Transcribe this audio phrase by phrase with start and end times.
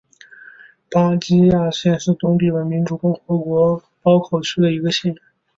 [0.89, 5.13] 巴吉亚县是东帝汶民主共和国包考区的一个县。